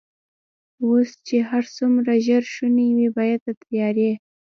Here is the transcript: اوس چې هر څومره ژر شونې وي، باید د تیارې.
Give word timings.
اوس 0.85 1.09
چې 1.27 1.37
هر 1.49 1.63
څومره 1.77 2.11
ژر 2.25 2.43
شونې 2.53 2.87
وي، 2.95 3.07
باید 3.17 3.39
د 3.45 3.49
تیارې. 3.63 4.11